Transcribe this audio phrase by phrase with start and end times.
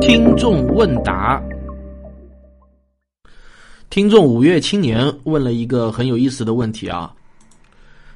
[0.00, 1.42] 听众问答，
[3.90, 7.12] 听众五月青年问了一个很有意思的问题啊，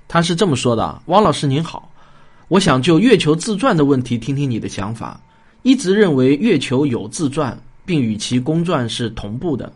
[0.06, 1.90] 他是这么说的：“汪老师您好，
[2.46, 5.20] 我想就月球自转的问题听听你的想法。
[5.62, 9.72] 一直认为月球有自转，并与其公转是同步的。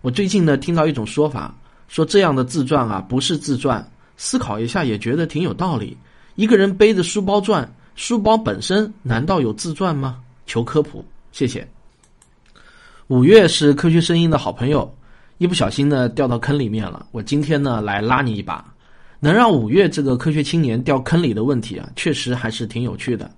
[0.00, 1.54] 我最近呢听到一种说法，
[1.88, 3.86] 说这样的自转啊不是自转。
[4.16, 5.96] 思考一下也觉得挺有道理。
[6.34, 10.20] 一个人背着书包转，书包本身难道有自转吗？
[10.46, 11.66] 求科普。”谢谢。
[13.08, 14.88] 五月是科学声音的好朋友，
[15.38, 17.04] 一不小心呢掉到坑里面了。
[17.10, 18.64] 我今天呢来拉你一把，
[19.18, 23.28] 能让五月这个科学青年掉坑里的问题啊，确实还是挺有趣的。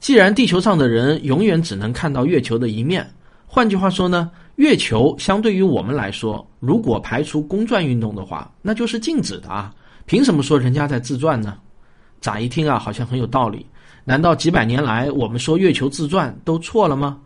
[0.00, 3.08] 既然地球上的人永远只能看到月球的一面，
[3.46, 9.72] 换句话说呢，月球相对于我们来说，如果排除公转运动的话，那就是静止的啊。
[10.04, 11.56] 凭什么说人家在自转呢？
[12.20, 13.64] 乍一听啊，好像很有道理。
[14.04, 17.18] 难道几百年来我们说月球自转都错了吗？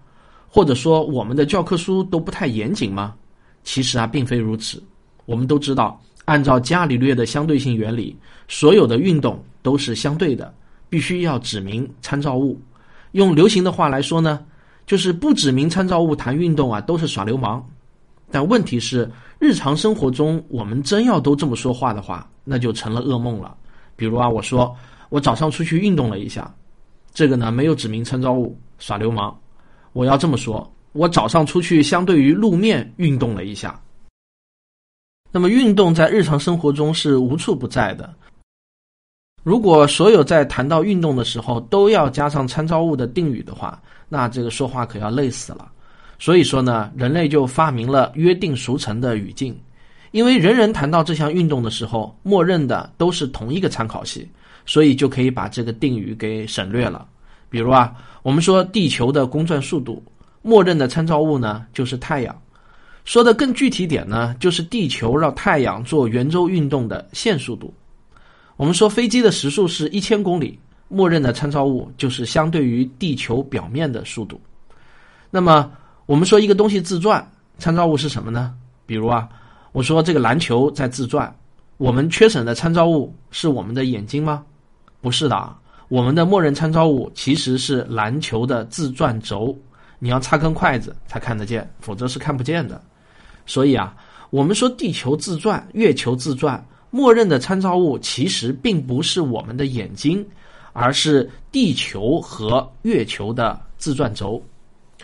[0.49, 3.15] 或者说我们的教科书都不太严谨吗？
[3.63, 4.83] 其实啊，并非如此。
[5.27, 8.17] 我们都知道，按照伽利略的相对性原理，
[8.47, 10.53] 所有的运动都是相对的，
[10.89, 12.61] 必须要指明参照物。
[13.13, 14.45] 用流行的话来说呢，
[14.87, 17.65] 就是不指明参照物谈运动啊，都是耍流氓。
[18.31, 23.57] 但问题是，日常生活中我们真要都这么说话的话，那就成了噩梦了。
[23.97, 24.75] 比如啊，我说
[25.09, 26.53] 我早上出去运动了一下，
[27.15, 29.35] 这个呢没有指明参照物，耍流氓。
[29.93, 33.81] 我要这么说，我早上出去相对于路面运动了一下。
[35.31, 38.13] 那么运动在日常生活中是无处不在的。
[39.43, 45.71] 如果所有在谈到运动的时候都要加上参照物的定语的话，那这个说话可要累死了。
[46.19, 49.57] 所以说呢，人类就发明了约定俗成的语境，
[50.15, 54.31] 因为人人谈到这项运动的时候，默认的都是同一个参考系，
[54.65, 57.05] 所以就可以把这个定语给省略了。
[57.51, 60.01] 比如啊，我们说地球的公转速度，
[60.41, 62.43] 默认的参照物呢就是太阳。
[63.05, 67.75] 说的更具体点呢，就是地球绕太阳做圆周运动的线速度。
[68.57, 74.41] 我们说飞机的时速是一千公里，默认的参照物就是相对于地球表面的速度。
[75.29, 75.73] 那么
[76.07, 78.55] 我们说一个东西自转，参照物是什么呢？
[78.87, 79.29] 比如啊，
[79.75, 81.35] 我说这个篮球在自转，
[81.79, 84.45] 我们缺省的参照物是我们的眼睛吗？
[85.01, 85.59] 不是的啊。
[85.89, 89.53] 我们的默认参照物其实是篮球的自转轴，
[89.99, 92.81] 你要插根筷子才看得见，否则是看不见的。
[93.47, 93.97] 所以啊，
[94.31, 100.25] 我们说地球自转、月球自转，默认的参照物其实并不是我们的眼睛，
[100.73, 104.41] 而是地球和月球的自转轴。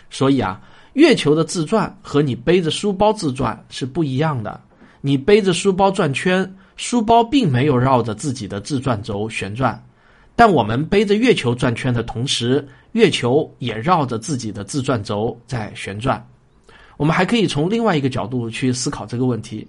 [0.09, 0.61] 所以啊，
[0.93, 4.59] 月球的自转和你背着书包自转是不一样的。
[4.99, 9.81] 你背着书包转圈，书包并没有绕着自己的自转轴旋转。
[10.35, 16.25] 但我们背着月球转圈的同时，月球也绕着自己的自转轴在旋转。
[16.97, 19.67] 我们还可以从另外一个角度去思考这个问题：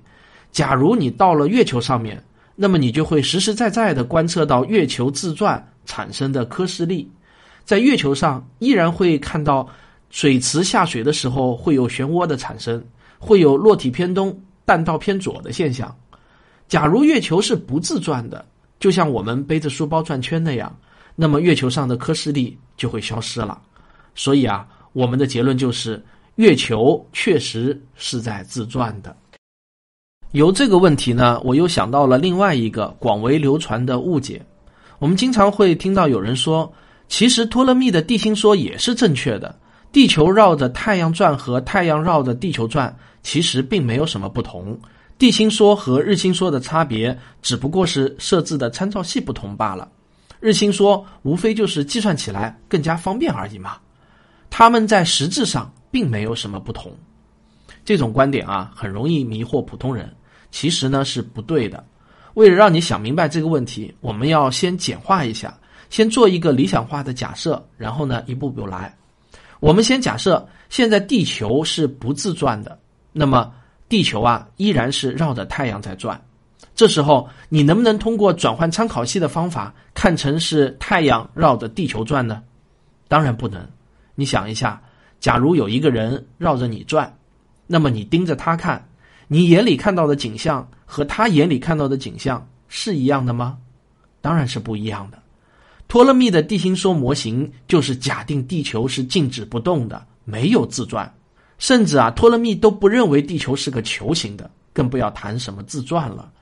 [0.51, 2.23] 假如你到了月球上面，
[2.57, 7.11] 那么你就会实实在在的观测到月球自转产生的科氏力。
[7.65, 9.69] 在月球上，依然会看到
[10.13, 12.81] 水池下水的时候会有漩涡的产生，
[13.19, 15.93] 会有落体偏东、弹道偏左的现象。
[16.69, 18.45] 假如月球是不自转的。
[18.79, 20.77] 就像我们背着书包转圈那样，
[21.15, 23.63] 那么月球上的科氏力就会消失了。
[24.13, 29.17] 所以啊，我们的结论就是，月球确实是在自转的。
[30.33, 34.45] 由这个问题呢，我又想到了另外一个广为流传的误解。
[34.99, 36.71] 我们经常会听到有人说，
[37.07, 39.57] 其实托勒密的地心说也是正确的，
[39.93, 44.77] 地球绕着太阳转和太阳绕着地球转其实并没有什么不同。
[45.19, 49.89] 地心说和日心说的差别，只不过是设置的参照系不同罢了。
[50.41, 53.77] 日心说无非就是计算起来更加方便而已嘛。
[54.51, 56.91] 他们在实质上并没有什么不同。
[57.85, 60.13] 这种观点啊，很容易迷惑普通人。
[60.51, 61.85] 其实呢是不对的。
[62.35, 65.57] 为了让你想明白这个问题，我们要先简化一下，
[65.91, 68.95] 先做一个理想化的假设，然后呢一步步来。
[69.63, 72.77] 我们先假设现在地球是不自转的，
[73.13, 73.55] 那么。
[73.89, 76.19] 地球啊，依然是绕着太阳在转。
[76.75, 82.43] 这时候，你能不能通过转换参考系的方法看成是太阳绕着地球转呢？
[83.07, 83.69] 当然不能。
[84.15, 84.81] 你想一下，
[85.21, 87.15] 假如有一个人绕着你转，
[87.67, 88.89] 那么你盯着他看，
[89.29, 93.59] 你眼里看到的景象和他眼里看到的景象是一样的吗？
[94.23, 95.22] 当然是不一样的。
[95.93, 101.15] 托勒密的地心说模型就是假定地球是静止不动的，没有自转。
[101.59, 106.33] 甚至啊，托勒密都不认为地球是个球形的，更不要谈什么自转了。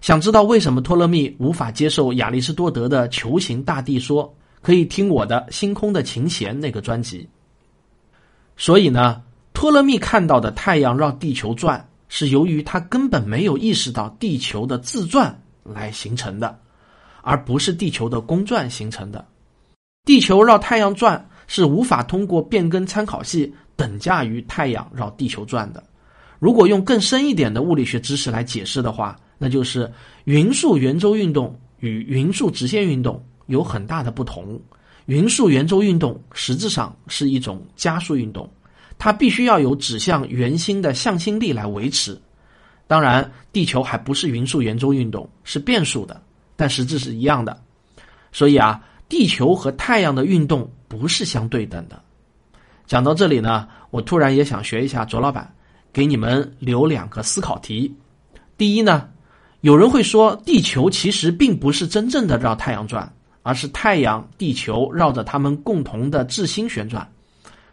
[0.00, 7.28] 想知道为什么托勒密无法接受亚里士多德的球形大地说，可以听我的《星空的琴弦》那个专辑。
[8.56, 9.20] 所以呢，
[9.52, 16.58] 托勒密看到的太阳绕地球转，是由于他根本没有意识到地球的自转来形成的，
[17.26, 19.26] 而不是地球的公转形成的。
[20.04, 25.82] 地球绕太阳转是无法通过变更参考系等价于太阳绕地球转的。
[26.38, 29.92] 如果用更深一点的物理学知识来解释的话，那就是
[30.24, 34.60] 匀速圆周运动与匀速直线运动有很大的不同。
[35.06, 38.48] 匀速圆周运动实质上是一种加速运动，
[38.98, 42.16] 它必须要有指向圆心的向心力来维持。
[42.86, 46.22] 当然，地球还不是匀速圆周运动，是变速的，
[46.56, 47.62] 但实质是一样的。
[48.32, 52.02] 所以啊，地球和太阳的运动不是相对等的。
[52.86, 55.54] 讲到这里呢，我突然也想学一下卓老板，
[55.92, 57.94] 给你们留两个思考题。
[58.56, 59.08] 第一呢，
[59.60, 63.12] 有人会说，地球其实并不是真正的绕太阳转。
[63.48, 67.08] 而是太阳、地球绕着它们共同的质心旋转，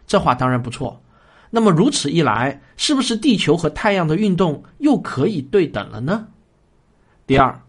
[0.06, 1.02] 这话当然不错。
[1.50, 6.28] 那么如此一来，是不是地球和太阳的运动又可以对等了呢？
[7.26, 7.60] 第二，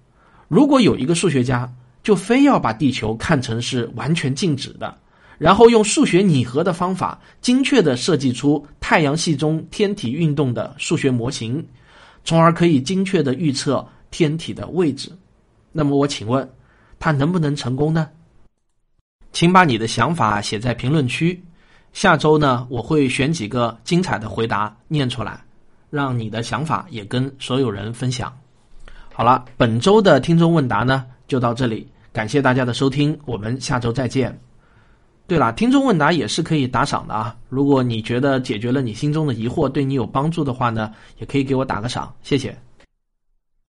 [0.48, 1.72] 如果有一个数学家
[2.04, 4.96] 就非要把地球看成是完全静止的，
[5.38, 11.66] 然后用数学拟合的方法，精确的设计出太阳系中天体运动的数学模型，
[12.24, 15.12] 从而可以精确的预测天体的位置，
[15.72, 16.48] 那么我请问？
[16.98, 18.10] 他能不能成功呢？
[19.34, 21.44] 请把你的想法写在评论区。
[21.92, 25.44] 下周呢，我会选几个精彩的回答念出来，
[25.90, 28.36] 让你的想法也跟所有人分享。
[29.18, 34.38] 好了，本周的听众问答呢就到这里，感谢大家的收听，我们下周再见。
[35.26, 37.34] 对了，听众问答也是可以打赏的啊！
[37.48, 42.54] 如果你觉得解决了你心中的疑惑，对你有帮助的话呢，也可以给我打个赏，谢谢。